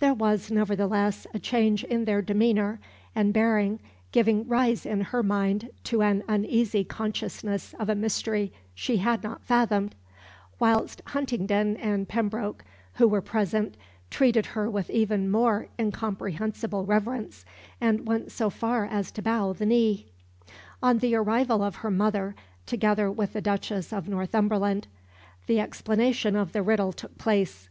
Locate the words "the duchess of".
23.34-24.08